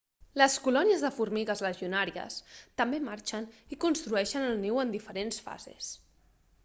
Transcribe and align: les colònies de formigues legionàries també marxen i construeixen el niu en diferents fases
les 0.41 0.53
colònies 0.67 1.03
de 1.05 1.11
formigues 1.17 1.61
legionàries 1.65 2.37
també 2.81 3.01
marxen 3.09 3.47
i 3.77 3.81
construeixen 3.85 4.47
el 4.49 4.57
niu 4.65 4.81
en 4.85 4.95
diferents 4.97 5.39
fases 5.51 5.93